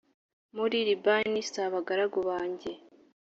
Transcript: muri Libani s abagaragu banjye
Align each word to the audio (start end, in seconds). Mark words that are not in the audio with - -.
muri 0.55 0.77
Libani 0.87 1.41
s 1.51 1.53
abagaragu 1.65 2.19
banjye 2.29 2.71